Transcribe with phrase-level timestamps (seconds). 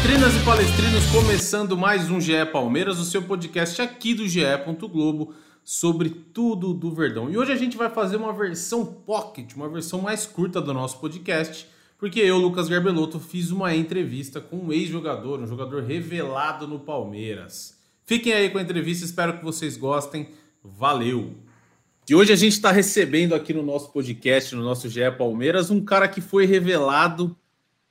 [0.00, 4.40] Palestrinas e palestrinos, começando mais um GE Palmeiras, o seu podcast aqui do GE.
[4.90, 7.30] Globo sobre tudo do Verdão.
[7.30, 10.98] E hoje a gente vai fazer uma versão pocket, uma versão mais curta do nosso
[10.98, 11.68] podcast,
[11.98, 17.76] porque eu, Lucas Garbelotto, fiz uma entrevista com um ex-jogador, um jogador revelado no Palmeiras.
[18.06, 20.30] Fiquem aí com a entrevista, espero que vocês gostem.
[20.64, 21.34] Valeu!
[22.08, 25.84] E hoje a gente está recebendo aqui no nosso podcast, no nosso GE Palmeiras, um
[25.84, 27.36] cara que foi revelado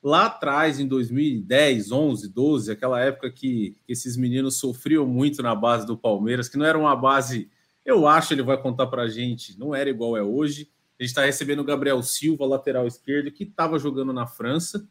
[0.01, 5.85] lá atrás, em 2010, 11, 12, aquela época que, esses meninos sofriam muito na base
[5.85, 7.49] do Palmeiras, que não era uma base,
[7.85, 10.69] eu acho, ele vai contar para gente, não era igual é hoje.
[10.99, 14.87] A gente está recebendo o Gabriel Silva, lateral esquerdo, que estava jogando na França,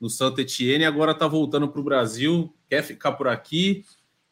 [0.00, 3.84] no Saint Etienne, e agora está voltando para o Brasil, quer ficar por aqui.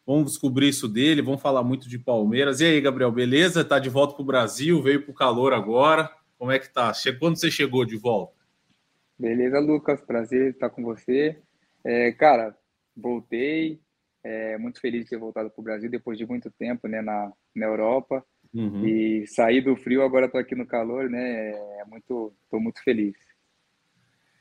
[0.06, 2.60] Vamos descobrir isso dele, vamos falar muito de Palmeiras.
[2.60, 3.62] E aí, Gabriel, beleza?
[3.62, 6.10] Tá de volta para o Brasil, veio para o calor agora.
[6.38, 6.92] Como é que tá?
[7.18, 8.37] Quando você chegou de volta?
[9.18, 11.38] Beleza, Lucas, prazer estar com você.
[11.84, 12.56] É, cara,
[12.96, 13.80] voltei,
[14.22, 17.32] é, muito feliz de ter voltado para o Brasil depois de muito tempo né, na,
[17.54, 18.24] na Europa.
[18.54, 18.86] Uhum.
[18.86, 21.50] E saí do frio, agora estou aqui no calor, né?
[21.50, 23.16] É muito, estou muito feliz.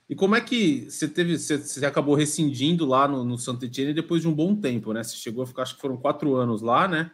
[0.09, 3.93] E como é que você teve, você, você acabou rescindindo lá no, no Saint Etienne
[3.93, 5.03] depois de um bom tempo, né?
[5.03, 7.11] Você chegou a ficar, acho que foram quatro anos lá, né?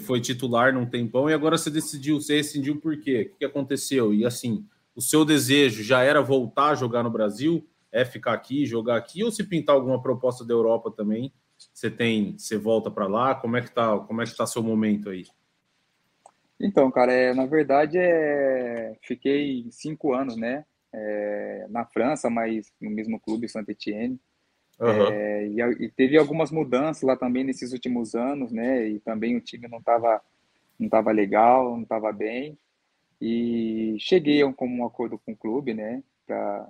[0.00, 3.32] Foi titular num tempão e agora você decidiu, você rescindiu por quê?
[3.34, 4.14] O que aconteceu?
[4.14, 4.64] E assim,
[4.94, 7.66] o seu desejo já era voltar a jogar no Brasil?
[7.90, 9.22] É ficar aqui, jogar aqui?
[9.22, 11.32] Ou se pintar alguma proposta da Europa também,
[11.72, 13.34] você tem, você volta para lá?
[13.34, 15.24] Como é que tá, como é que tá seu momento aí?
[16.58, 20.64] Então, cara, é, na verdade, é, fiquei cinco anos, né?
[20.94, 24.20] É, na França, mas no mesmo clube, Saint Etienne.
[24.78, 25.12] Uhum.
[25.12, 28.88] É, e, e, teve algumas mudanças lá também nesses últimos anos, né?
[28.88, 30.20] E também o time não estava
[30.78, 32.58] não tava legal, não estava bem.
[33.24, 36.02] E cheguei a um, acordo com o clube, né?
[36.26, 36.66] Para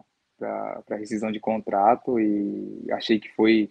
[0.91, 3.71] rescisão de contrato e achei que foi,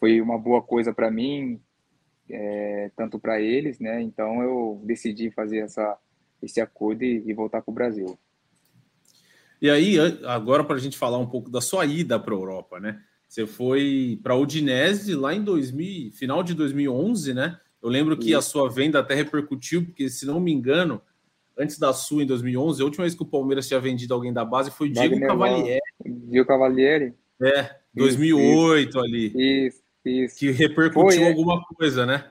[0.00, 1.60] foi uma boa coisa para mim,
[2.30, 4.00] é, tanto para eles, né?
[4.00, 5.98] Então eu decidi fazer essa,
[6.42, 8.18] esse acordo e, e voltar para o Brasil.
[9.60, 12.80] E aí, agora para a gente falar um pouco da sua ida para a Europa,
[12.80, 13.02] né?
[13.28, 17.60] Você foi para a Udinese lá em 2000, final de 2011, né?
[17.82, 18.38] Eu lembro que Isso.
[18.38, 21.02] a sua venda até repercutiu, porque se não me engano,
[21.58, 24.44] antes da sua em 2011, a última vez que o Palmeiras tinha vendido alguém da
[24.44, 25.80] base foi o Diego Cavalieri.
[26.04, 27.14] Diego Cavalieri?
[27.40, 29.66] É, 2008 isso, ali.
[29.66, 30.38] Isso, isso.
[30.38, 32.30] Que repercutiu foi, alguma coisa, né?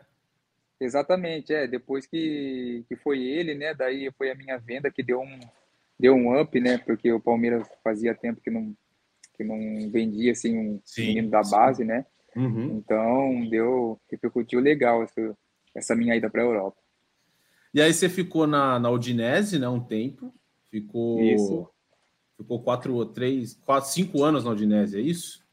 [0.79, 1.67] Exatamente, é.
[1.67, 3.73] Depois que, que foi ele, né?
[3.73, 5.39] Daí foi a minha venda que deu um,
[5.99, 6.77] deu um up, né?
[6.77, 8.73] Porque o Palmeiras fazia tempo que não,
[9.35, 12.05] que não vendia assim um sim, menino da base, né?
[12.35, 12.77] Uhum.
[12.77, 15.38] Então deu, repercutiu legal essa,
[15.75, 16.77] essa minha ida para a Europa.
[17.73, 19.67] E aí você ficou na, na Udinese, né?
[19.67, 20.33] Um tempo.
[20.69, 21.22] Ficou.
[21.22, 21.69] Isso.
[22.38, 25.45] Ficou quatro, três, quatro, cinco anos na Udinese, é isso?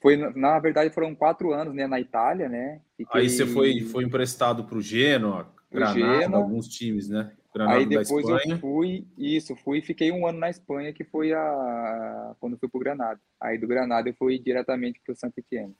[0.00, 1.86] Foi, na verdade, foram quatro anos, né?
[1.86, 2.80] Na Itália, né?
[2.96, 3.22] Fiquei...
[3.22, 7.32] Aí você foi, foi emprestado para o Genoa, Granada, alguns times, né?
[7.54, 11.32] Granada aí depois eu fui, isso, fui e fiquei um ano na Espanha, que foi
[11.34, 13.20] a quando fui para o Granada.
[13.40, 15.76] Aí do Granada eu fui diretamente para o Saint Etienne.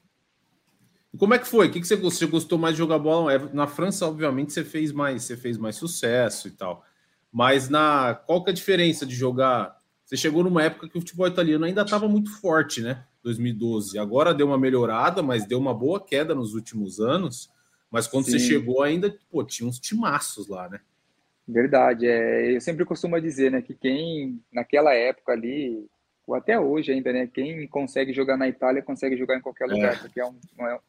[1.12, 1.68] E como é que foi?
[1.68, 2.10] O que, que você gostou?
[2.10, 3.32] Você gostou mais de jogar bola?
[3.34, 6.84] É, na França, obviamente, você fez mais, você fez mais sucesso e tal.
[7.30, 9.76] Mas na qual que é a diferença de jogar?
[10.04, 13.04] Você chegou numa época que o futebol italiano ainda estava muito forte, né?
[13.22, 13.98] 2012.
[13.98, 17.50] Agora deu uma melhorada, mas deu uma boa queda nos últimos anos.
[17.90, 18.32] Mas quando Sim.
[18.32, 20.80] você chegou, ainda pô, tinha uns timaços lá, né?
[21.46, 22.06] Verdade.
[22.06, 25.86] É, eu sempre costumo dizer, né, que quem naquela época ali
[26.26, 27.26] ou até hoje ainda, né?
[27.26, 29.96] Quem consegue jogar na Itália consegue jogar em qualquer lugar, é.
[29.96, 30.38] porque é um,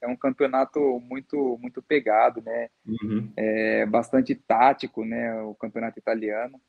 [0.02, 2.70] é um campeonato muito muito pegado, né?
[2.86, 3.32] Uhum.
[3.36, 5.42] É bastante tático, né?
[5.42, 6.60] O campeonato italiano.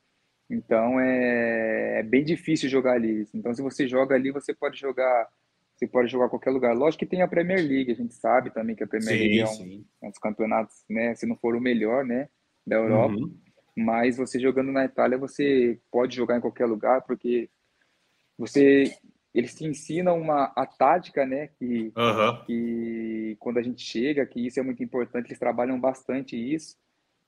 [0.49, 3.27] Então é, é, bem difícil jogar ali.
[3.33, 5.27] Então se você joga ali, você pode jogar
[5.75, 6.73] você pode jogar em qualquer lugar.
[6.73, 9.39] Lógico que tem a Premier League, a gente sabe também que a Premier sim, League
[9.39, 11.13] é um, é um, dos campeonatos, né?
[11.15, 12.29] Se não for o melhor, né?
[12.65, 13.13] Da Europa.
[13.13, 13.35] Uhum.
[13.75, 17.49] Mas você jogando na Itália, você pode jogar em qualquer lugar, porque
[18.37, 18.95] você
[19.35, 21.49] eles te ensinam uma a tática, né?
[21.59, 22.45] Que, uhum.
[22.45, 26.77] que quando a gente chega, que isso é muito importante, eles trabalham bastante isso.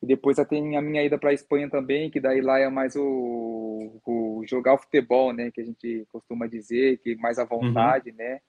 [0.02, 2.96] E depois tem a minha ida para a Espanha também, que daí lá é mais
[2.96, 5.52] o, o, jogar o futebol, né?
[5.52, 8.16] Que a gente costuma dizer, que mais à vontade, uhum.
[8.16, 8.40] né?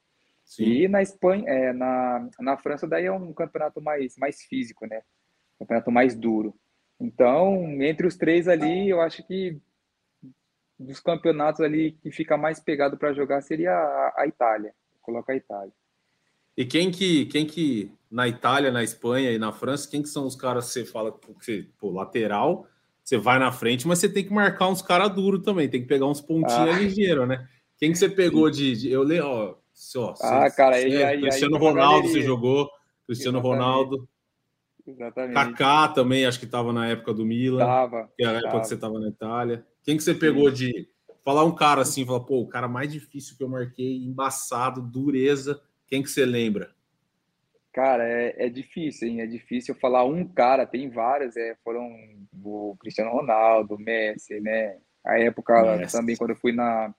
[0.44, 0.64] Sim.
[0.64, 5.02] E na Espanha, é, na, na França, daí é um campeonato mais, mais físico, né?
[5.58, 6.54] Campeonato mais duro.
[7.00, 9.58] Então, entre os três ali, eu acho que
[10.78, 14.72] dos campeonatos ali que fica mais pegado para jogar seria a, a Itália.
[15.02, 15.72] Coloca a Itália.
[16.56, 20.26] E quem que, quem que na Itália, na Espanha e na França, quem que são
[20.26, 22.66] os caras que você fala que pô, lateral,
[23.04, 25.88] você vai na frente, mas você tem que marcar uns caras duros também, tem que
[25.88, 26.78] pegar uns pontinhos ah.
[26.78, 27.48] ligeiros, né?
[27.76, 29.54] Quem que você pegou de, de eu leio, ó,
[29.96, 32.68] ó, ah, cara, aí, aí, Cristiano aí, Ronaldo você jogou,
[33.06, 33.60] Cristiano Exatamente.
[33.60, 34.08] Ronaldo.
[34.86, 35.34] Exatamente.
[35.34, 37.58] Kaká também, acho que estava na época do Milan.
[37.58, 38.10] Tava.
[38.16, 39.66] Que era a época que você estava na Itália.
[39.82, 40.88] Quem que você pegou de
[41.24, 45.60] falar um cara assim, falar, pô, o cara mais difícil que eu marquei, embaçado, dureza,
[45.86, 46.70] quem que você lembra?
[47.72, 49.20] Cara, é, é difícil, hein?
[49.20, 51.88] É difícil falar um cara, tem vários, é, foram
[52.42, 54.78] o Cristiano Ronaldo, o Messi, né?
[55.04, 55.96] A época Messi.
[55.96, 56.94] também, quando eu fui na,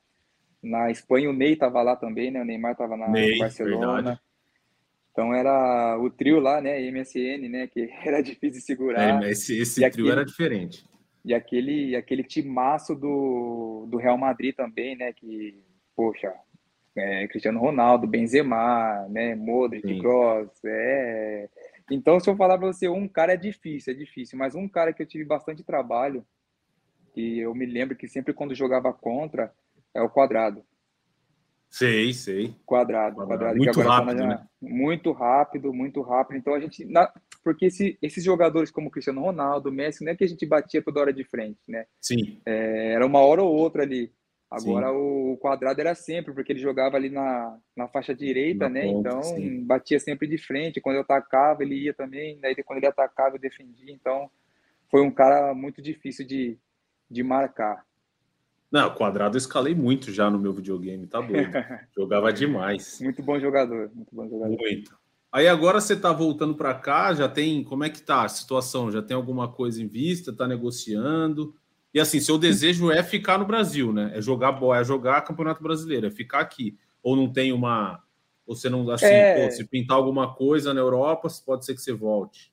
[0.61, 2.41] na Espanha, o Ney tava lá também, né?
[2.41, 3.95] O Neymar tava na Ney, Barcelona.
[3.95, 4.21] Verdade.
[5.11, 6.79] Então era o trio lá, né?
[6.89, 7.67] MSN, né?
[7.67, 9.23] Que era difícil de segurar.
[9.23, 10.85] É, esse, esse trio aquele, era diferente.
[11.23, 15.11] E aquele, aquele timaço do, do Real Madrid também, né?
[15.13, 15.61] Que,
[15.95, 16.33] poxa,
[16.95, 21.49] é, Cristiano Ronaldo, Benzema, né, Modric, Kroos, é...
[21.91, 24.93] Então, se eu falar para você, um cara é difícil, é difícil, mas um cara
[24.93, 26.23] que eu tive bastante trabalho,
[27.15, 29.51] e eu me lembro que sempre quando jogava contra,
[29.93, 30.63] é o Quadrado.
[31.69, 32.55] Sei, sei.
[32.65, 33.55] Quadrado, quadrado.
[33.55, 34.47] quadrado muito rápido, tá né?
[34.59, 36.37] Muito rápido, muito rápido.
[36.37, 37.11] Então a gente, na...
[37.43, 40.99] porque esse, esses jogadores como Cristiano Ronaldo, Messi, não é que a gente batia toda
[40.99, 41.85] hora de frente, né?
[42.01, 42.41] Sim.
[42.45, 44.11] É, era uma hora ou outra ali.
[44.51, 48.81] Agora o, quadrado era sempre, porque ele jogava ali na, na faixa direita, na né?
[48.87, 49.63] Ponta, então sim.
[49.63, 50.81] batia sempre de frente.
[50.81, 52.39] Quando eu atacava, ele ia também.
[52.41, 53.93] Daí quando ele atacava, eu defendia.
[53.93, 54.29] Então
[54.89, 56.57] foi um cara muito difícil de,
[57.09, 57.85] de marcar.
[58.71, 61.51] Não, quadrado eu escalei muito já no meu videogame, tá doido.
[61.95, 62.99] Jogava demais.
[63.01, 64.55] Muito bom jogador, muito bom jogador.
[64.55, 64.97] Muito.
[65.31, 67.63] Aí agora você tá voltando para cá, já tem.
[67.63, 68.91] Como é que tá a situação?
[68.91, 70.33] Já tem alguma coisa em vista?
[70.33, 71.55] Tá negociando?
[71.93, 74.11] E assim, seu desejo é ficar no Brasil, né?
[74.15, 76.77] É jogar bola, é jogar Campeonato Brasileiro, é ficar aqui.
[77.01, 78.03] Ou não tem uma.
[78.45, 78.89] Ou você não.
[78.89, 79.45] Assim, é...
[79.45, 82.51] pô, se pintar alguma coisa na Europa, pode ser que você volte.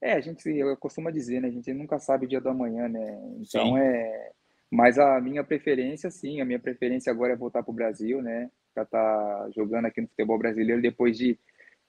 [0.00, 1.48] É, a gente, eu costumo dizer, né?
[1.48, 3.18] A gente nunca sabe o dia da manhã, né?
[3.40, 3.78] Então sim.
[3.78, 4.32] é.
[4.70, 8.50] Mas a minha preferência, sim, a minha preferência agora é voltar para o Brasil, né?
[8.74, 11.38] Para estar tá jogando aqui no futebol brasileiro depois de,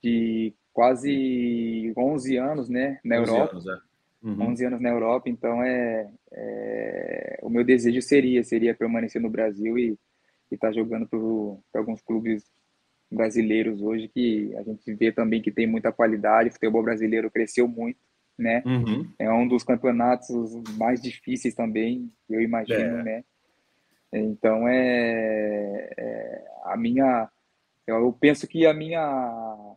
[0.02, 2.98] de quase 11 anos, né?
[3.04, 3.52] Na Europa.
[3.52, 3.90] Anos, é
[4.22, 4.50] uhum.
[4.50, 9.78] 11 anos na Europa, então é, é, o meu desejo seria seria permanecer no Brasil
[9.78, 9.98] e
[10.50, 12.44] estar tá jogando para alguns clubes
[13.10, 17.66] brasileiros hoje que a gente vê também que tem muita qualidade, o futebol brasileiro cresceu
[17.66, 17.98] muito,
[18.40, 18.62] né?
[18.64, 19.08] Uhum.
[19.18, 23.02] É um dos campeonatos mais difíceis também, eu imagino, é.
[23.02, 23.24] né?
[24.12, 27.28] Então é, é, a minha,
[27.86, 29.76] eu penso que a minha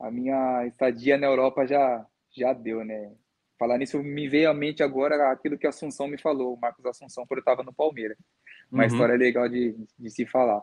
[0.00, 2.06] a minha estadia na Europa já
[2.36, 3.12] já deu, né?
[3.58, 7.26] Falar nisso, me veio à mente agora aquilo que Assunção me falou, o Marcos Assunção,
[7.26, 8.16] quando eu estava no Palmeiras.
[8.72, 8.86] Uma uhum.
[8.86, 10.62] história legal de, de se falar.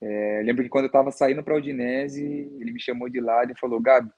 [0.00, 2.24] É, lembro que quando eu estava saindo para o Udinese,
[2.58, 4.10] ele me chamou de lado e falou: Gabi,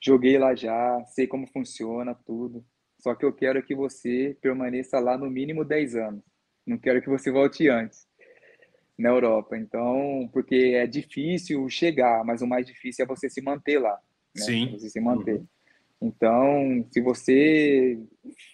[0.00, 2.64] joguei lá já, sei como funciona tudo,
[2.98, 6.22] só que eu quero que você permaneça lá no mínimo 10 anos.
[6.66, 8.06] Não quero que você volte antes
[8.98, 9.56] na Europa.
[9.56, 13.98] Então, porque é difícil chegar, mas o mais difícil é você se manter lá.
[14.36, 14.42] Né?
[14.42, 14.70] Sim.
[14.72, 15.36] Você se manter.
[15.36, 15.46] Uhum.
[16.02, 17.98] Então, se você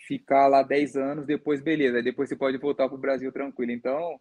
[0.07, 3.73] ficar lá 10 anos, depois beleza, depois você pode voltar para o Brasil tranquilo.
[3.73, 4.19] Então,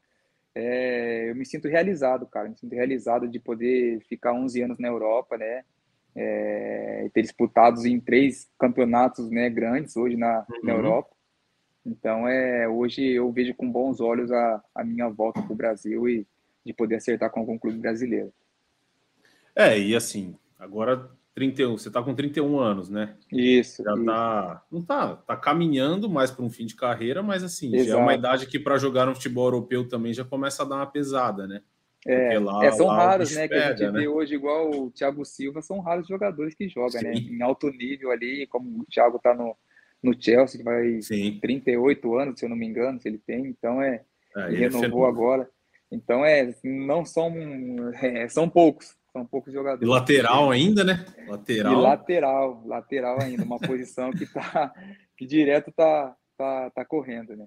[0.54, 4.88] é, eu me sinto realizado, cara, me sinto realizado de poder ficar 11 anos na
[4.88, 5.64] Europa, né?
[6.16, 10.60] É, ter disputados em três campeonatos né, grandes hoje na, uhum.
[10.64, 11.16] na Europa.
[11.86, 16.08] Então, é, hoje eu vejo com bons olhos a, a minha volta para o Brasil
[16.10, 16.26] e
[16.66, 18.34] de poder acertar com algum clube brasileiro.
[19.56, 23.16] É, e assim, agora 31, você está com 31 anos, né?
[23.32, 23.84] Isso.
[23.84, 24.06] Já isso.
[24.06, 27.90] tá, não tá, tá caminhando mais para um fim de carreira, mas assim, Exato.
[27.90, 30.78] já é uma idade que para jogar no futebol europeu também já começa a dar
[30.78, 31.62] uma pesada, né?
[32.08, 34.00] É, lá, é são lá raros, né, que a gente né?
[34.00, 37.14] vê hoje igual o Thiago Silva, são raros jogadores que jogam, né?
[37.14, 39.58] Em alto nível ali, como o Thiago tá no,
[40.04, 41.40] no Chelsea, vai Sim.
[41.42, 44.04] 38 anos, se eu não me engano, se ele tem, então é,
[44.38, 45.50] é ele renovou é agora.
[45.92, 47.34] Então é, não são
[48.00, 49.88] é, são poucos, são poucos jogadores.
[49.88, 51.04] E lateral ainda, né?
[51.28, 51.74] Lateral.
[51.74, 54.72] E lateral, lateral ainda, uma posição que tá
[55.18, 57.46] que direto tá, tá, tá correndo, né?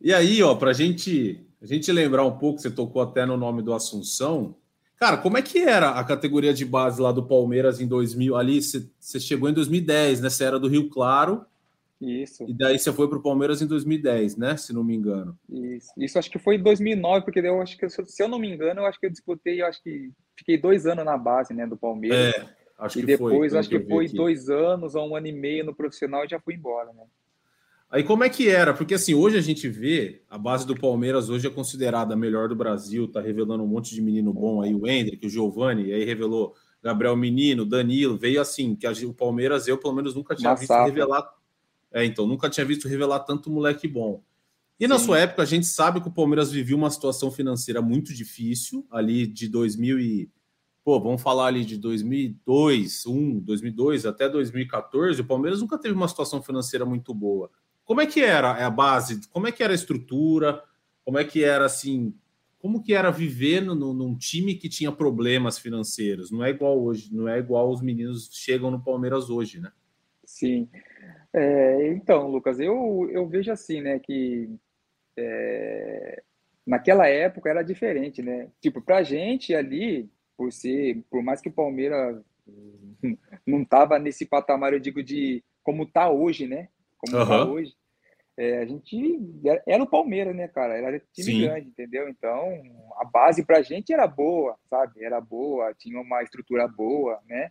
[0.00, 3.62] E aí, ó, para gente, a gente lembrar um pouco, você tocou até no nome
[3.62, 4.54] do Assunção,
[4.98, 8.34] Cara, como é que era a categoria de base lá do Palmeiras em 2000?
[8.34, 10.28] Ali você chegou em 2010, né?
[10.28, 11.46] Você era do Rio Claro.
[12.00, 12.44] Isso.
[12.48, 14.56] E daí você foi para o Palmeiras em 2010, né?
[14.56, 15.38] Se não me engano.
[15.48, 15.92] Isso.
[15.96, 18.80] Isso acho que foi em 2009, porque eu acho que, se eu não me engano,
[18.80, 21.76] eu acho que eu disputei, eu acho que fiquei dois anos na base, né, do
[21.76, 22.34] Palmeiras.
[22.34, 25.32] É, acho e que depois, foi, acho que foi dois anos ou um ano e
[25.32, 27.04] meio no profissional e já fui embora, né?
[27.90, 28.74] Aí como é que era?
[28.74, 32.48] Porque assim, hoje a gente vê, a base do Palmeiras hoje é considerada a melhor
[32.48, 36.04] do Brasil, tá revelando um monte de menino bom aí, o Hendrick, o Giovani, aí
[36.04, 40.54] revelou Gabriel Menino, Danilo, veio assim, que a, o Palmeiras, eu pelo menos nunca tinha
[40.54, 41.28] visto revelar.
[41.90, 44.22] É, então, nunca tinha visto revelar tanto moleque bom.
[44.78, 44.88] E Sim.
[44.88, 48.86] na sua época, a gente sabe que o Palmeiras vivia uma situação financeira muito difícil,
[48.90, 50.30] ali de 2000 e...
[50.84, 56.08] Pô, vamos falar ali de 2002, 1, 2002 até 2014, o Palmeiras nunca teve uma
[56.08, 57.50] situação financeira muito boa.
[57.88, 59.26] Como é que era a base?
[59.30, 60.62] Como é que era a estrutura?
[61.06, 62.14] Como é que era assim?
[62.60, 66.30] Como que era viver no, num time que tinha problemas financeiros?
[66.30, 69.72] Não é igual hoje, não é igual os meninos chegam no Palmeiras hoje, né?
[70.22, 70.68] Sim.
[71.32, 74.50] É, então, Lucas, eu, eu vejo assim, né, que
[75.16, 76.22] é,
[76.66, 78.50] naquela época era diferente, né?
[78.60, 82.22] Tipo, pra gente ali, por ser, por mais que o Palmeiras
[83.46, 86.68] não tava nesse patamar, eu digo, de como tá hoje, né?
[86.98, 87.26] Como uhum.
[87.26, 87.72] tá hoje.
[88.36, 89.20] É, a gente
[89.66, 90.76] era o Palmeiras, né, cara?
[90.76, 91.42] Era time Sim.
[91.42, 92.08] grande, entendeu?
[92.08, 92.62] Então,
[92.96, 95.02] a base pra gente era boa, sabe?
[95.02, 97.50] Era boa, tinha uma estrutura boa, né?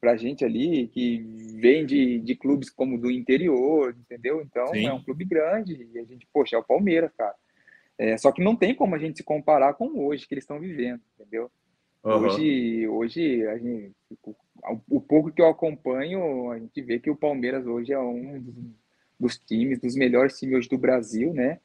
[0.00, 1.18] Pra gente ali, que
[1.60, 4.40] vem de, de clubes como do interior, entendeu?
[4.40, 4.86] Então, Sim.
[4.86, 7.34] é um clube grande e a gente, poxa, é o Palmeiras, cara.
[7.98, 10.60] É, só que não tem como a gente se comparar com hoje que eles estão
[10.60, 11.50] vivendo, entendeu?
[12.04, 12.12] Uhum.
[12.12, 14.36] Hoje, hoje a gente, o,
[14.88, 18.54] o pouco que eu acompanho, a gente vê que o Palmeiras hoje é um dos
[19.18, 21.60] dos times, dos melhores times hoje do Brasil, né?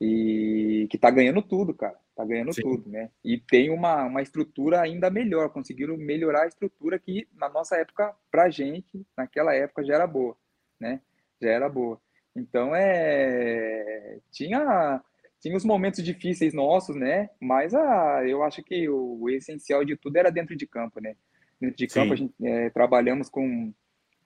[0.00, 1.98] E que tá ganhando tudo, cara.
[2.14, 2.62] Tá ganhando Sim.
[2.62, 3.10] tudo, né?
[3.24, 8.14] E tem uma, uma estrutura ainda melhor, conseguiram melhorar a estrutura que na nossa época,
[8.30, 10.36] pra gente, naquela época já era boa,
[10.80, 11.00] né?
[11.40, 12.00] Já era boa.
[12.34, 15.02] Então é tinha
[15.40, 17.30] tinha os momentos difíceis nossos, né?
[17.40, 21.14] Mas a, eu acho que o, o essencial de tudo era dentro de campo, né?
[21.60, 22.12] Dentro de campo Sim.
[22.12, 23.72] a gente é, trabalhamos com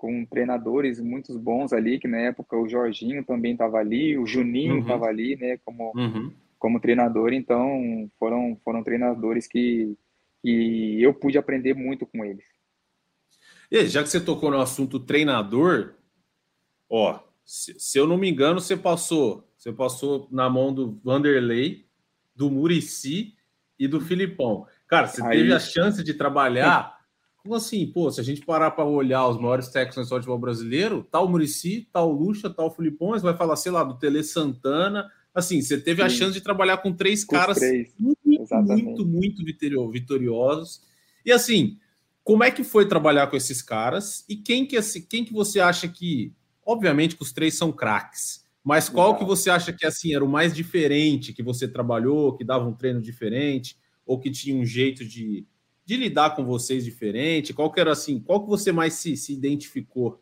[0.03, 4.81] com treinadores muito bons ali, que na época o Jorginho também estava ali, o Juninho
[4.81, 5.09] estava uhum.
[5.09, 6.33] ali, né, como, uhum.
[6.59, 9.97] como treinador, então foram, foram treinadores que,
[10.43, 12.45] que eu pude aprender muito com eles.
[13.71, 15.95] E já que você tocou no assunto treinador,
[16.91, 21.87] ó, se, se eu não me engano, você passou, você passou na mão do Vanderlei,
[22.35, 23.37] do Murici
[23.79, 24.67] e do Filipão.
[24.89, 25.39] Cara, você Aí...
[25.39, 26.92] teve a chance de trabalhar
[27.43, 31.07] Como assim, pô, se a gente parar para olhar os maiores técnicos do futebol brasileiro,
[31.11, 35.11] tal Murici, tal Lucha, tal você vai falar, sei lá, do Tele Santana.
[35.35, 36.07] Assim, você teve Sim.
[36.07, 37.93] a chance de trabalhar com três com caras três.
[37.99, 40.83] Muito, muito, muito vitoriosos.
[41.27, 41.79] E assim,
[42.23, 44.25] como é que foi trabalhar com esses caras?
[44.29, 46.33] E quem que, quem que você acha que.
[46.65, 49.19] Obviamente que os três são craques, mas qual Exato.
[49.19, 52.73] que você acha que assim era o mais diferente que você trabalhou, que dava um
[52.73, 55.45] treino diferente, ou que tinha um jeito de,
[55.85, 57.53] de lidar com vocês diferente?
[57.53, 60.21] Qual que era assim, qual que você mais se, se identificou?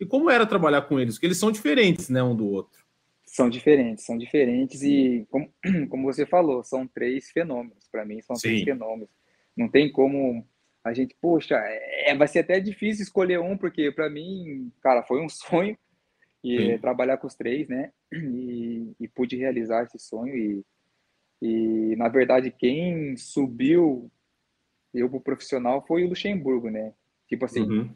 [0.00, 1.14] E como era trabalhar com eles?
[1.14, 2.82] Porque eles são diferentes, né, um do outro.
[3.24, 5.52] São diferentes, são diferentes e como,
[5.88, 7.88] como você falou, são três fenômenos.
[7.90, 8.48] Para mim, são Sim.
[8.48, 9.08] três fenômenos.
[9.56, 10.46] Não tem como
[10.84, 15.20] a gente, poxa, é, vai ser até difícil escolher um, porque para mim, cara, foi
[15.20, 15.78] um sonho
[16.42, 17.92] e trabalhar com os três, né?
[18.12, 20.64] E, e pude realizar esse sonho e,
[21.40, 24.10] e na verdade quem subiu
[24.94, 26.92] eu pro profissional foi o Luxemburgo, né?
[27.28, 27.94] Tipo assim, uhum.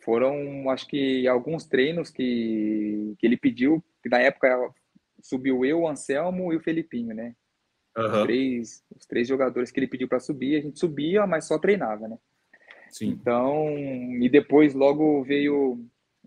[0.00, 4.72] foram acho que alguns treinos que, que ele pediu, que na época
[5.20, 7.34] subiu eu, o Anselmo e o Felipinho, né?
[7.96, 8.04] Uhum.
[8.04, 11.58] Os, três, os três jogadores que ele pediu para subir, a gente subia, mas só
[11.58, 12.18] treinava, né?
[12.90, 13.08] Sim.
[13.08, 13.74] Então,
[14.20, 15.84] e depois logo veio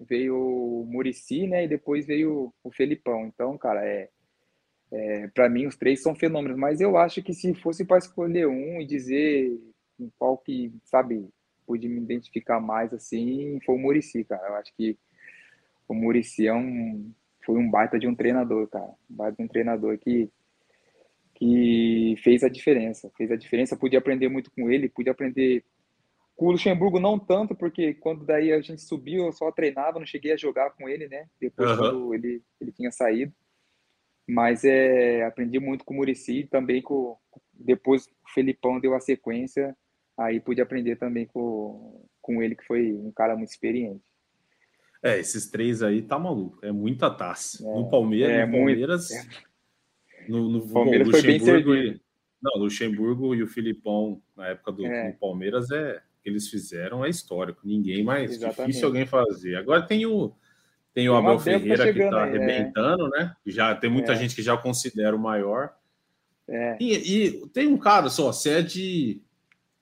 [0.08, 1.66] veio o Murici, né?
[1.66, 3.26] E depois veio o Felipão.
[3.26, 4.10] Então, cara, é,
[4.92, 8.48] é para mim os três são fenômenos, mas eu acho que se fosse para escolher
[8.48, 9.60] um e dizer
[10.00, 11.28] com qual que, sabe,
[11.68, 14.48] pude me identificar mais assim, foi o Murici, cara.
[14.48, 14.98] Eu acho que
[15.88, 17.12] o Murici é um,
[17.46, 18.92] foi um baita de um treinador, cara.
[19.10, 20.30] Um baita de um treinador que,
[21.36, 23.12] que fez a diferença.
[23.18, 25.66] Fez a diferença, pude aprender muito com ele, pude aprender
[26.36, 30.06] com o Luxemburgo não tanto, porque quando daí a gente subiu, eu só treinava, não
[30.06, 31.28] cheguei a jogar com ele, né?
[31.40, 32.14] Depois uhum.
[32.14, 33.34] ele, ele tinha saído.
[34.26, 37.18] Mas é, aprendi muito com o Murici, também com
[37.54, 39.76] depois o Felipão deu a sequência
[40.20, 44.04] aí pude aprender também com, com ele, que foi um cara muito experiente.
[45.02, 47.64] É, esses três aí tá maluco, é muita taça.
[47.64, 49.26] É, no Palmeiras, é, no Palmeiras, é.
[50.28, 52.00] no, no Palmeiras foi bem servido.
[52.42, 55.12] Não, Luxemburgo e o Filipão, na época do, É.
[55.14, 57.62] Palmeiras, é que eles fizeram é histórico.
[57.66, 58.32] Ninguém mais.
[58.32, 58.68] Exatamente.
[58.68, 59.56] Difícil alguém fazer.
[59.56, 60.34] Agora tem o.
[60.94, 62.38] Tem o Abel que tá Ferreira que tá aí, é.
[62.38, 63.36] arrebentando, né?
[63.46, 64.16] Já tem muita É.
[64.16, 65.74] gente que já considera o maior.
[66.80, 66.96] E,
[67.28, 69.22] e tem um cara só, você é de.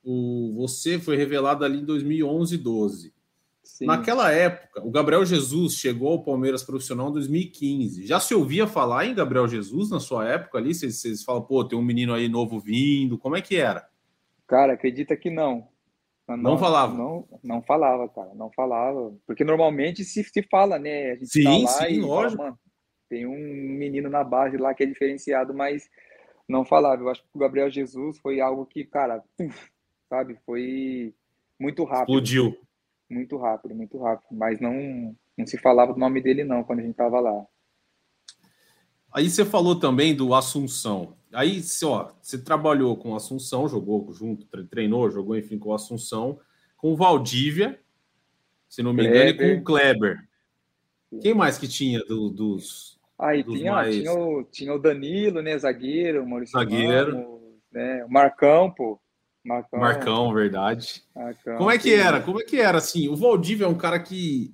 [0.09, 3.13] O, você foi revelado ali em 2011, 12.
[3.61, 3.85] sim.
[3.85, 8.07] Naquela época, o Gabriel Jesus chegou ao Palmeiras profissional em 2015.
[8.07, 10.73] Já se ouvia falar em Gabriel Jesus na sua época ali?
[10.73, 13.17] Vocês, vocês falam, pô, tem um menino aí novo vindo.
[13.17, 13.85] Como é que era?
[14.47, 15.67] Cara, acredita que não.
[16.25, 16.93] Não falava?
[16.93, 19.13] Não, não falava, cara, não falava.
[19.25, 21.11] Porque normalmente se, se fala, né?
[21.11, 22.43] A gente Sim, tá lá sim, e fala, lógico.
[22.43, 22.59] mano,
[23.09, 23.37] tem um
[23.77, 25.89] menino na base lá que é diferenciado, mas
[26.47, 27.01] não falava.
[27.01, 29.21] Eu acho que o Gabriel Jesus foi algo que, cara,
[30.09, 31.13] sabe, foi
[31.59, 32.01] muito rápido.
[32.09, 32.57] Explodiu.
[33.09, 34.27] Muito rápido, muito rápido.
[34.31, 37.45] Mas não, não se falava do nome dele, não, quando a gente tava lá.
[39.13, 41.15] Aí você falou também do Assunção.
[41.33, 45.73] Aí, ó, você trabalhou com o Assunção, jogou junto, tre- treinou, jogou, enfim, com o
[45.73, 46.39] Assunção,
[46.77, 47.79] com o Valdívia,
[48.69, 49.59] se não me engano, e com Kleber.
[49.59, 50.27] o Kleber.
[51.21, 52.99] Quem mais que tinha do- dos.
[53.17, 55.57] Aí Dos tinha, mais- tinha, o, tinha o Danilo, né?
[55.57, 57.15] Zagueiro, o Maurício Zagueiro.
[57.15, 58.05] Ramos, né?
[58.05, 58.99] O Marcão, pô.
[59.47, 59.79] Marcão.
[59.79, 61.03] Marcão, verdade.
[61.15, 62.19] Marcão, Como é que era?
[62.21, 63.07] Como é que era assim?
[63.07, 64.53] O Valdívia é um cara que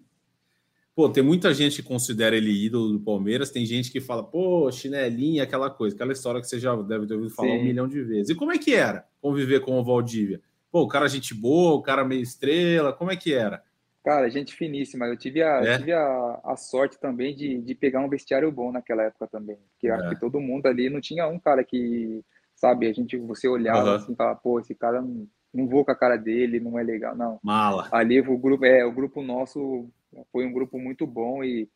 [0.96, 4.72] pô, tem muita gente que considera ele ídolo do Palmeiras, tem gente que fala, pô,
[4.72, 7.60] chinelinha, aquela coisa, aquela história que você já deve ter ouvido falar Sim.
[7.60, 8.30] um milhão de vezes.
[8.30, 10.40] E como é que era conviver com o Valdívia?
[10.72, 13.64] Pô, o cara gente boa, o cara meio estrela, como é que era?
[14.04, 15.06] Cara, gente finíssima.
[15.06, 15.78] Eu tive a, É?
[15.78, 19.58] tive a, a sorte também de, de pegar um vestiário bom naquela época também.
[19.72, 19.92] Porque É.
[19.92, 22.22] acho que todo mundo ali não tinha um cara que,
[22.64, 23.96] sabe, a gente, você olhava Aham.
[23.98, 27.14] assim falava, pô, esse cara não, não vou com a cara dele, não é legal.
[27.14, 27.38] Não.
[27.44, 27.90] Mala.
[27.92, 29.90] Ali o grupo, é, o grupo nosso
[30.32, 31.68] foi um grupo muito bom e,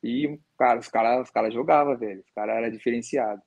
[0.00, 2.20] e cara, os caras os cara jogavam, velho.
[2.20, 3.42] Os caras eram diferenciados.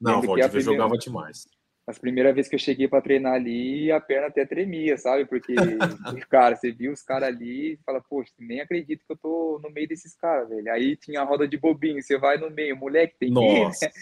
[0.00, 1.48] Não, Valdívia primeira- jogava demais.
[1.86, 5.24] As primeiras vezes que eu cheguei para treinar ali, a perna até tremia, sabe?
[5.24, 5.52] Porque,
[6.30, 9.68] cara, você viu os caras ali e fala, poxa, nem acredito que eu tô no
[9.70, 10.70] meio desses caras, velho.
[10.72, 13.86] Aí tinha a roda de bobinho, você vai no meio, moleque, tem que ir, Nossa.
[13.86, 13.92] né?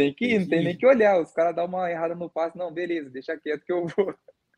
[0.00, 1.20] Tem que ir, não tem nem que olhar.
[1.20, 4.14] Os caras dão uma errada no passe, não, beleza, deixa quieto que eu vou.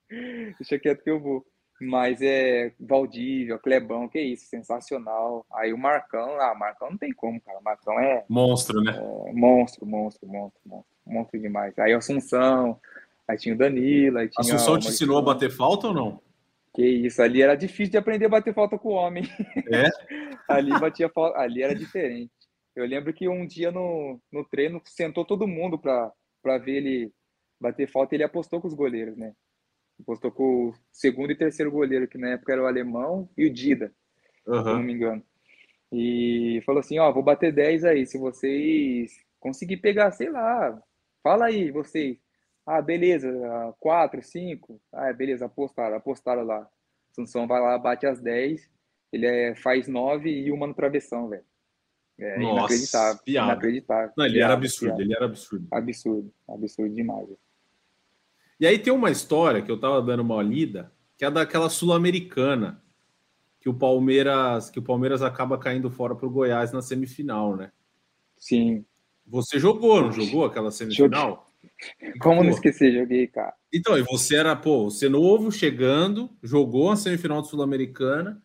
[0.58, 1.44] Deixa quieto que eu vou.
[1.80, 5.44] Mas é Valdívia, Clebão, que isso, sensacional.
[5.54, 7.58] Aí o Marcão, ah, Marcão não tem como, cara.
[7.62, 8.92] Marcão é Monstro, né?
[9.32, 11.76] monstro, monstro, monstro, monstro, monstro demais.
[11.78, 12.78] Aí o Assunção,
[13.26, 16.20] aí tinha o Danilo, aí tinha Assunção te ensinou a bater falta ou não?
[16.74, 19.24] Que isso, ali era difícil de aprender a bater falta com o homem.
[19.72, 19.88] É?
[20.46, 22.30] ali batia falta, ali era diferente.
[22.74, 27.12] Eu lembro que um dia no, no treino sentou todo mundo para ver ele
[27.60, 29.34] bater falta, e ele apostou com os goleiros, né?
[30.00, 33.52] Apostou com o segundo e terceiro goleiro, que na época era o alemão e o
[33.52, 33.94] Dida
[34.44, 35.22] se eu não me engano.
[35.92, 40.80] E falou assim, ó, vou bater 10 aí, se vocês conseguir pegar, sei lá,
[41.22, 42.18] fala aí, vocês.
[42.64, 43.28] Ah, beleza,
[43.80, 44.80] 4, 5.
[44.92, 46.68] Ah, beleza, apostaram, apostaram lá.
[47.10, 48.70] Sansão vai lá, bate as 10,
[49.12, 51.44] ele é, faz 9 e uma no travessão, velho.
[52.24, 53.52] É Nossa, inacreditável, piada.
[53.52, 54.12] inacreditável.
[54.16, 55.02] Não, ele era Piada, absurdo, piada.
[55.02, 55.66] ele era absurdo.
[55.72, 57.28] Absurdo, absurdo demais.
[58.60, 62.80] E aí tem uma história que eu tava dando uma lida, que é daquela sul-americana,
[63.60, 67.72] que o Palmeiras, que o Palmeiras acaba caindo fora pro Goiás na semifinal, né?
[68.38, 68.84] Sim,
[69.26, 71.46] Você jogou, não jogou aquela semifinal?
[72.20, 73.54] como não Pô, esquecer, joguei, cara.
[73.72, 78.40] Então, e você era, pô, você novo, chegando, jogou a semifinal do Sul-Americana.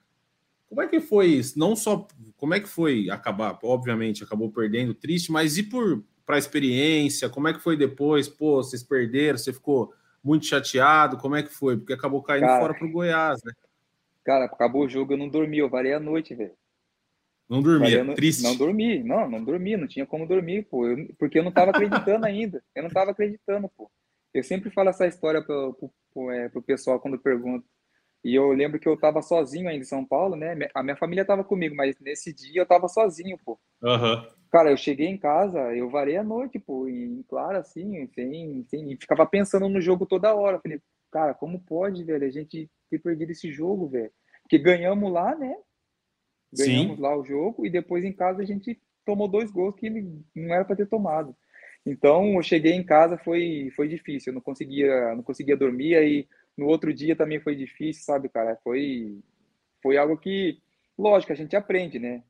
[0.67, 1.57] Como é que foi isso?
[1.59, 2.07] Não só
[2.38, 7.30] como é que foi acabar, obviamente, acabou perdendo, triste, mas e por para a experiência,
[7.30, 8.28] como é que foi depois?
[8.28, 11.78] Pô, vocês perderam, você ficou muito chateado, como é que foi?
[11.78, 12.60] Porque acabou caindo Cara.
[12.60, 13.54] fora pro Goiás, né?
[14.26, 16.52] Cara, acabou o jogo, eu não dormi, eu varei a noite, velho.
[17.50, 18.43] Não dormia, eu triste.
[18.43, 21.71] Não dormi, não, não dormi, não tinha como dormir, pô, eu- porque eu não tava
[21.71, 23.89] acreditando ainda, eu não tava acreditando, pô.
[24.34, 27.65] Eu sempre falo essa história pro, pro, pro, é, pro pessoal quando pergunta.
[28.27, 30.53] E eu lembro que eu tava sozinho ainda em São Paulo, né?
[30.73, 33.57] A minha família tava comigo, mas nesse dia eu tava sozinho, pô.
[33.81, 34.27] Aham.
[34.51, 38.91] Cara, eu cheguei em casa, eu varei a noite, pô, e claro, assim, sem, sem,
[38.91, 40.59] e ficava pensando no jogo toda hora.
[40.59, 44.11] Falei, cara, como pode, velho, a gente ter perdido esse jogo, velho?
[44.41, 45.55] Porque ganhamos lá, né?
[46.51, 47.01] Ganhamos Sim.
[47.01, 50.65] lá o jogo e depois em casa a gente tomou dois gols que não era
[50.65, 51.33] para ter tomado.
[51.85, 56.27] Então, eu cheguei em casa, foi, foi difícil, eu não conseguia, não conseguia dormir, aí
[56.57, 58.57] no outro dia também foi difícil, sabe, cara?
[58.63, 59.19] Foi,
[59.81, 60.59] foi algo que,
[60.97, 62.23] lógico, a gente aprende, né?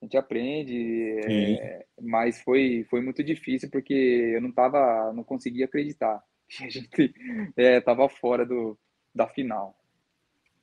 [0.00, 3.94] A gente aprende, é, mas foi, foi muito difícil porque
[4.34, 7.14] eu não tava, não conseguia acreditar que a gente
[7.56, 8.78] é, tava fora do,
[9.14, 9.76] da final.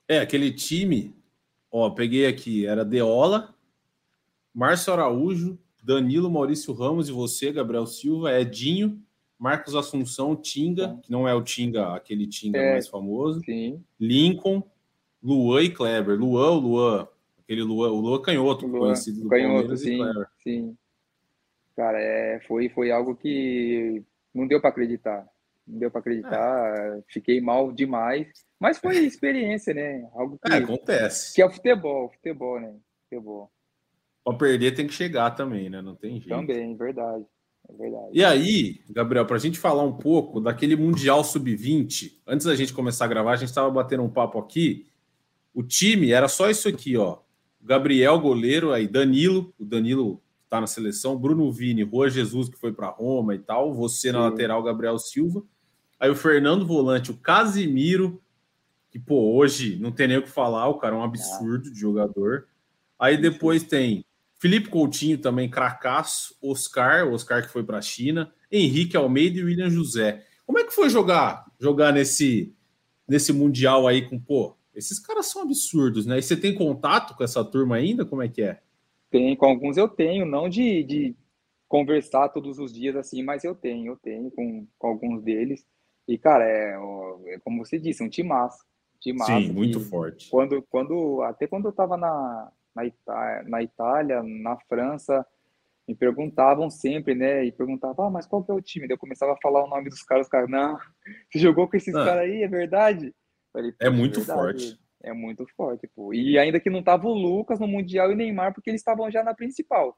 [0.08, 1.16] É, aquele time,
[1.72, 3.54] ó, peguei aqui, era Deola,
[4.54, 9.02] Márcio Araújo, Danilo, Maurício Ramos e você, Gabriel Silva, Edinho,
[9.42, 13.42] Marcos Assunção, Tinga, que não é o Tinga, aquele Tinga é, mais famoso.
[13.44, 13.84] Sim.
[14.00, 14.62] Lincoln,
[15.22, 16.16] Luan e Kleber.
[16.16, 17.08] Luan, o Luan,
[17.40, 20.00] aquele Luan, o Luan Canhoto, Luan, conhecido do canhoto, Palmeiras sim.
[20.44, 20.78] Sim.
[21.76, 25.28] Cara, é, foi, foi algo que não deu para acreditar.
[25.66, 27.02] Não deu para acreditar, é.
[27.08, 28.28] fiquei mal demais.
[28.60, 30.08] Mas foi experiência, né?
[30.14, 31.34] Algo que, é, acontece.
[31.34, 32.76] Que é o futebol, futebol, né?
[33.10, 33.52] Futebol.
[34.24, 35.82] Para perder tem que chegar também, né?
[35.82, 36.30] Não tem jeito.
[36.30, 37.26] Também, verdade.
[37.74, 38.10] É verdade.
[38.12, 42.74] E aí, Gabriel, para a gente falar um pouco daquele Mundial Sub-20, antes da gente
[42.74, 44.88] começar a gravar, a gente estava batendo um papo aqui.
[45.54, 47.20] O time era só isso aqui, ó.
[47.62, 52.74] Gabriel, goleiro, aí Danilo, o Danilo está na seleção, Bruno Vini, Rua Jesus, que foi
[52.74, 54.30] para Roma e tal, você na Sim.
[54.32, 55.44] lateral, Gabriel Silva.
[56.00, 58.22] Aí o Fernando Volante, o Casimiro,
[58.90, 61.72] que, pô, hoje não tem nem o que falar, o cara é um absurdo ah.
[61.72, 62.48] de jogador.
[63.00, 64.04] Aí depois tem
[64.42, 69.70] Felipe Coutinho também, cracaço, Oscar, Oscar que foi para a China, Henrique Almeida e William
[69.70, 70.26] José.
[70.48, 72.52] Como é que foi jogar jogar nesse
[73.08, 76.18] nesse mundial aí com, pô, esses caras são absurdos, né?
[76.18, 78.04] E você tem contato com essa turma ainda?
[78.04, 78.60] Como é que é?
[79.12, 81.16] Tem, com alguns eu tenho, não de, de
[81.68, 85.64] conversar todos os dias assim, mas eu tenho, eu tenho com, com alguns deles.
[86.08, 86.80] E, cara, é,
[87.28, 88.10] é como você disse, um.
[88.10, 88.30] Um
[89.14, 90.30] massa Sim, muito forte.
[90.32, 95.26] Quando, quando, até quando eu tava na, na, Itália, na Itália, na França,
[95.88, 97.44] me perguntavam sempre, né?
[97.44, 98.88] E perguntavam, ah, mas qual que é o time?
[98.88, 100.78] Daí eu começava a falar o nome dos caras, os caras, não,
[101.30, 102.06] você jogou com esses ah.
[102.06, 103.14] caras aí, é verdade?
[103.52, 104.80] Falei, é muito forte.
[105.04, 106.14] É muito forte, pô.
[106.14, 109.10] E ainda que não tava o Lucas no Mundial e o Neymar, porque eles estavam
[109.10, 109.98] já na principal.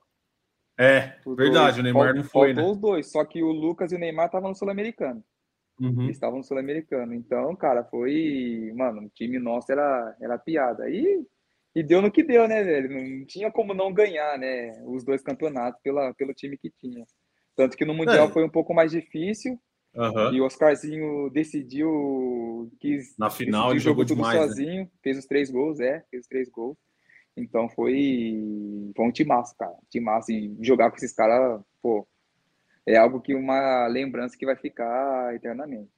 [0.79, 2.63] É, os verdade, dois, o Neymar não foi, né?
[2.63, 5.23] os dois, só que o Lucas e o Neymar estavam no Sul-Americano.
[5.79, 6.03] Uhum.
[6.03, 7.13] Eles estavam no Sul-Americano.
[7.13, 8.71] Então, cara, foi...
[8.75, 10.89] Mano, o time nosso era, era piada.
[10.89, 11.25] E
[11.75, 12.89] e deu no que deu, né, velho?
[12.89, 14.81] Não tinha como não ganhar, né?
[14.85, 17.05] Os dois campeonatos pela, pelo time que tinha.
[17.55, 18.31] Tanto que no Mundial é.
[18.31, 19.59] foi um pouco mais difícil.
[19.95, 20.33] Uhum.
[20.33, 22.71] E o Oscarzinho decidiu.
[22.79, 24.39] Quis, Na final ele jogou demais.
[24.39, 24.47] Né?
[24.47, 24.89] Sozinho, né?
[25.01, 26.77] fez os três gols, é, fez os três gols.
[27.35, 29.75] Então foi, foi um timaço, cara.
[29.89, 30.31] Timaço.
[30.31, 32.07] E jogar com esses caras, pô,
[32.85, 35.89] é algo que uma lembrança que vai ficar eternamente.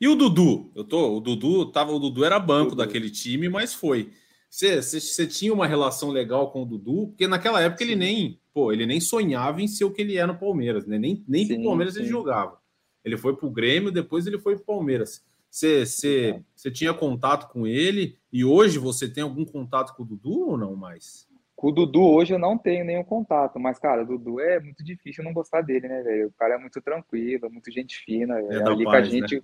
[0.00, 0.70] E o Dudu?
[0.74, 2.84] Eu tô, o Dudu tava, o Dudu era banco Dudu.
[2.84, 4.10] daquele time, mas foi.
[4.54, 7.90] Você, você, você, tinha uma relação legal com o Dudu, porque naquela época sim.
[7.90, 10.96] ele nem, pô, ele nem sonhava em ser o que ele é no Palmeiras, né?
[10.96, 12.00] Nem, nem sim, pro Palmeiras sim.
[12.02, 12.60] ele jogava.
[13.04, 15.24] Ele foi pro Grêmio, depois ele foi pro Palmeiras.
[15.50, 20.06] Você, você, você tinha contato com ele e hoje você tem algum contato com o
[20.06, 21.28] Dudu ou não mais?
[21.56, 24.84] Com o Dudu hoje eu não tenho nenhum contato, mas, cara, o Dudu é muito
[24.84, 26.28] difícil não gostar dele, né, velho?
[26.28, 28.38] O cara é muito tranquilo, muito gente fina.
[28.38, 29.34] É ali paz, a gente.
[29.34, 29.42] Né?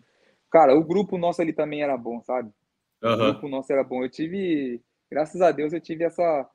[0.49, 2.53] Cara, o grupo nosso ali também era bom, sabe?
[3.03, 3.13] Uhum.
[3.13, 4.05] O grupo nosso era bom.
[4.05, 6.49] Eu tive graças a Deus eu tive essa,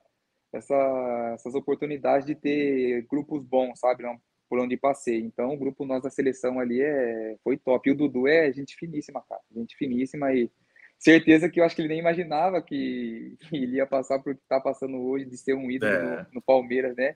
[0.54, 4.04] essa, essas oportunidades de ter grupos bons, sabe?
[4.04, 5.20] Não, por onde passei.
[5.20, 7.90] Então, o grupo nós da seleção ali é, foi top.
[7.90, 9.42] E o Dudu é gente finíssima, cara.
[9.52, 10.50] Gente finíssima e
[10.98, 14.42] certeza que eu acho que ele nem imaginava que, que ele ia passar por que
[14.42, 16.22] está passando hoje, de ser um ídolo é.
[16.24, 17.16] no, no, Palmeiras, né?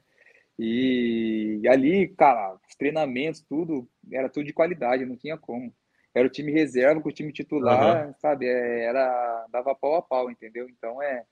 [0.58, 5.74] E, e, ali, cara, os treinamentos, tudo, era tudo de qualidade, não tinha como.
[6.20, 8.14] Era o time reserva com o time titular, uhum.
[8.20, 8.46] sabe?
[8.46, 10.68] É, era, dava pau a pau, entendeu?
[10.70, 11.24] Então, é,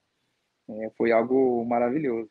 [0.69, 2.29] é foi algo maravilhoso.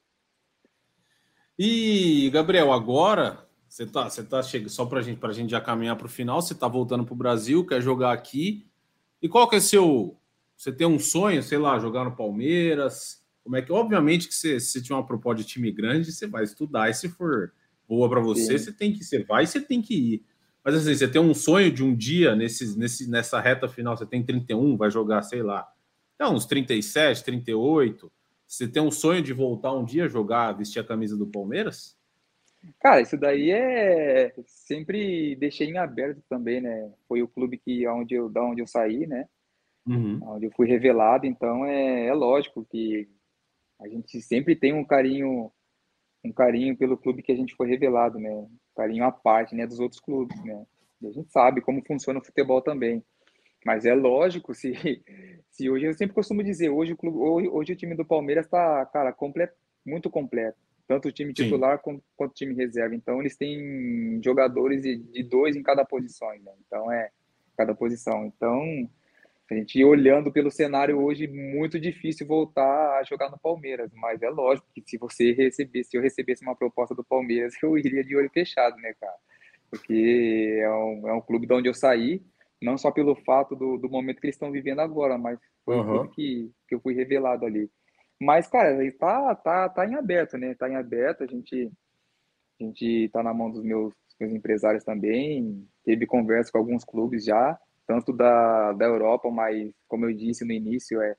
[1.58, 5.96] E, Gabriel, agora você tá, você tá chegando só para gente, a gente já caminhar
[5.96, 6.40] para o final.
[6.40, 8.66] Você tá voltando para o Brasil, quer jogar aqui.
[9.20, 10.16] E qual que é seu?
[10.56, 13.22] Você tem um sonho, sei lá, jogar no Palmeiras?
[13.42, 13.70] Como é que?
[13.72, 16.88] Obviamente que você, se tiver uma proposta de time grande, você vai estudar.
[16.88, 17.52] E se for
[17.88, 18.64] boa para você, Sim.
[18.64, 20.24] você tem que você vai, e você tem que ir.
[20.66, 24.04] Mas assim, você tem um sonho de um dia nesse, nesse, nessa reta final, você
[24.04, 25.64] tem 31, vai jogar, sei lá,
[26.18, 28.10] é uns 37, 38.
[28.44, 31.96] Você tem um sonho de voltar um dia a jogar, vestir a camisa do Palmeiras?
[32.80, 36.92] Cara, isso daí é sempre deixei em aberto também, né?
[37.06, 39.28] Foi o clube que onde eu da onde eu saí, né?
[39.86, 40.18] Uhum.
[40.20, 43.08] Onde eu fui revelado, então é, é lógico que
[43.80, 45.52] a gente sempre tem um carinho
[46.24, 48.46] um carinho pelo clube que a gente foi revelado, né?
[48.76, 50.66] carinho à parte, né, dos outros clubes, né?
[51.00, 53.02] E a gente sabe como funciona o futebol também.
[53.64, 54.72] Mas é lógico, se,
[55.50, 58.44] se hoje, eu sempre costumo dizer, hoje o, clube, hoje, hoje o time do Palmeiras
[58.44, 60.58] está, cara, completo, muito completo.
[60.86, 62.94] Tanto o time titular quanto, quanto, o time reserva.
[62.94, 66.52] Então, eles têm jogadores de, de dois em cada posição, né?
[66.64, 67.10] Então, é,
[67.56, 68.24] cada posição.
[68.24, 68.88] Então,
[69.48, 73.92] a gente olhando pelo cenário hoje, muito difícil voltar a jogar no Palmeiras.
[73.94, 77.78] Mas é lógico que se você recebesse, se eu recebesse uma proposta do Palmeiras, eu
[77.78, 79.14] iria de olho fechado, né, cara?
[79.70, 82.22] Porque é um, é um clube de onde eu saí,
[82.60, 86.02] não só pelo fato do, do momento que eles estão vivendo agora, mas foi uhum.
[86.02, 87.70] um que, que eu fui revelado ali.
[88.20, 90.54] Mas, cara, tá, tá, tá em aberto, né?
[90.54, 91.70] Tá em aberto, a gente
[92.60, 95.68] A gente está na mão dos meus, meus empresários também.
[95.84, 100.52] Teve conversa com alguns clubes já, tanto da, da Europa, mas como eu disse no
[100.52, 101.16] início, é,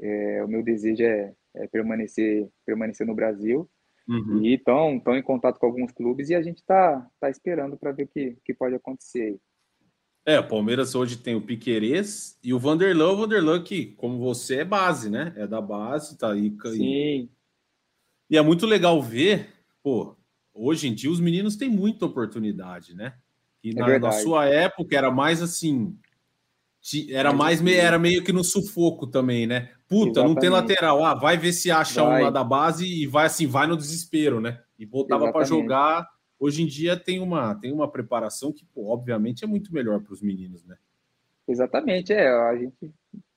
[0.00, 3.68] é o meu desejo é, é permanecer permanecer no Brasil.
[4.08, 4.42] Uhum.
[4.42, 8.04] E estão em contato com alguns clubes e a gente está tá esperando para ver
[8.04, 9.38] o que, que pode acontecer.
[10.24, 14.56] É, o Palmeiras hoje tem o Piquerez e o Vanderlan, o Vanderlan que, como você,
[14.56, 15.32] é base, né?
[15.36, 16.54] É da base, tá aí.
[16.70, 17.30] Sim.
[18.30, 19.48] E é muito legal ver,
[19.82, 20.16] pô,
[20.52, 23.14] hoje em dia os meninos têm muita oportunidade, né?
[23.68, 25.96] E é na, na, sua época era mais assim,
[27.10, 29.70] era mais meio, era meio que no sufoco também, né?
[29.88, 30.34] Puta, Exatamente.
[30.34, 32.20] não tem lateral, ah, vai ver se acha vai.
[32.20, 34.60] um lá da base e vai assim, vai no desespero, né?
[34.78, 36.06] E voltava para jogar
[36.38, 40.12] hoje em dia tem uma, tem uma preparação que, pô, obviamente, é muito melhor para
[40.12, 40.76] os meninos, né?
[41.46, 42.28] Exatamente, é.
[42.28, 42.92] A gente,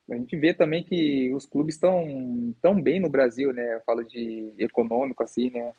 [0.10, 3.76] a gente vê também que os clubes estão tão bem no Brasil, né?
[3.76, 5.74] Eu falo de econômico, assim, né?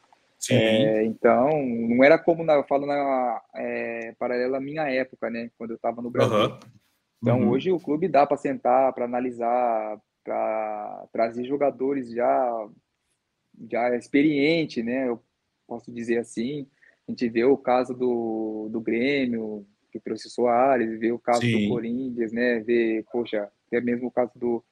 [0.50, 5.50] É, então, não era como na, eu falo na é, paralela à minha época, né?
[5.56, 6.36] Quando eu estava no Brasil.
[6.36, 6.58] Uhum.
[7.22, 7.50] Então, uhum.
[7.50, 12.68] hoje o clube dá para sentar, para analisar, para trazer jogadores já,
[13.70, 15.08] já experiente, né?
[15.08, 15.22] Eu
[15.66, 16.66] posso dizer assim.
[17.06, 21.64] A gente vê o caso do, do Grêmio, que trouxe Soares, vê o caso Sim.
[21.64, 22.60] do Corinthians, né?
[22.60, 24.64] Vê, poxa, até mesmo o caso do,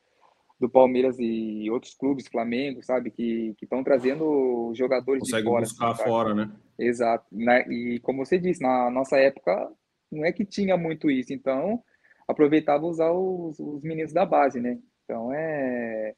[0.60, 3.10] do Palmeiras e outros clubes, Flamengo, sabe?
[3.10, 5.62] Que estão trazendo jogadores Consegue de fora.
[5.62, 6.52] buscar assim, fora, né?
[6.78, 7.24] Exato.
[7.32, 9.72] Na, e como você disse, na nossa época
[10.12, 11.82] não é que tinha muito isso, então
[12.28, 14.78] aproveitava usar os, os meninos da base, né?
[15.04, 16.14] Então é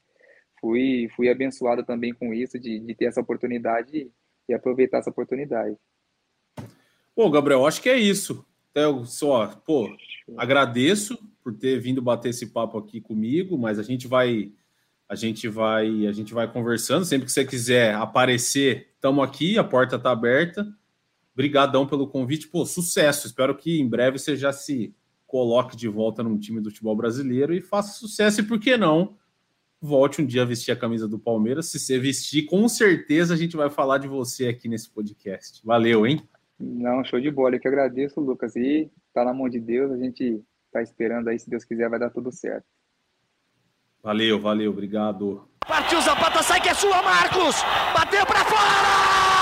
[0.60, 4.10] fui fui abençoado também com isso de, de ter essa oportunidade
[4.48, 5.76] e aproveitar essa oportunidade.
[7.14, 8.44] Pô, Gabriel, acho que é isso.
[8.74, 9.94] Eu só, pô,
[10.36, 14.52] agradeço por ter vindo bater esse papo aqui comigo, mas a gente vai
[15.08, 19.64] a gente vai a gente vai conversando, sempre que você quiser aparecer, estamos aqui, a
[19.64, 20.66] porta está aberta.
[21.34, 22.48] Obrigadão pelo convite.
[22.48, 23.26] Pô, sucesso.
[23.26, 24.94] Espero que em breve você já se
[25.26, 29.16] coloque de volta num time do futebol brasileiro e faça sucesso e por que não?
[29.80, 31.66] Volte um dia a vestir a camisa do Palmeiras.
[31.66, 35.60] Se você vestir, com certeza a gente vai falar de você aqui nesse podcast.
[35.64, 36.22] Valeu, hein?
[36.62, 37.56] Não, show de bola.
[37.56, 38.54] Eu que agradeço, Lucas.
[38.54, 41.98] E tá na mão de Deus, a gente tá esperando aí, se Deus quiser, vai
[41.98, 42.64] dar tudo certo.
[44.02, 45.48] Valeu, valeu, obrigado.
[45.66, 47.56] Partiu Zapata, sai que é sua, Marcos!
[47.94, 49.41] Bateu para fora!